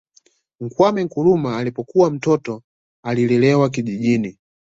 [0.75, 2.61] Kwame Nkrumah alipokuwa Mtoto
[3.03, 4.37] alilelewa kijijini